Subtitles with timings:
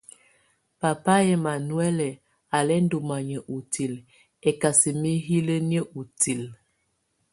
[0.81, 2.07] Papa ɛmanuhuɛlɛ
[2.55, 3.97] á lɛ ndɔ manya utilǝ,
[4.49, 6.53] ɛkasɛ mɛ hílǝ́nìǝ́ utilǝ́.